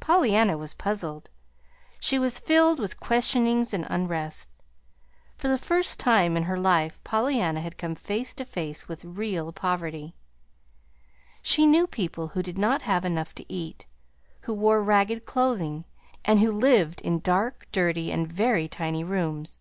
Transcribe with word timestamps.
Pollyanna 0.00 0.58
was 0.58 0.74
puzzled. 0.74 1.30
She 2.00 2.18
was 2.18 2.40
filled 2.40 2.80
with 2.80 2.98
questionings 2.98 3.72
and 3.72 3.86
unrest. 3.88 4.48
For 5.36 5.46
the 5.46 5.56
first 5.56 6.00
time 6.00 6.36
in 6.36 6.42
her 6.42 6.58
life 6.58 7.00
Pollyanna 7.04 7.60
had 7.60 7.78
come 7.78 7.94
face 7.94 8.34
to 8.34 8.44
face 8.44 8.88
with 8.88 9.04
real 9.04 9.52
poverty. 9.52 10.16
She 11.42 11.64
knew 11.64 11.86
people 11.86 12.26
who 12.26 12.42
did 12.42 12.58
not 12.58 12.82
have 12.82 13.04
enough 13.04 13.36
to 13.36 13.46
eat, 13.48 13.86
who 14.40 14.52
wore 14.52 14.82
ragged 14.82 15.26
clothing, 15.26 15.84
and 16.24 16.40
who 16.40 16.50
lived 16.50 17.00
in 17.02 17.20
dark, 17.20 17.68
dirty, 17.70 18.10
and 18.10 18.26
very 18.26 18.66
tiny 18.66 19.04
rooms. 19.04 19.60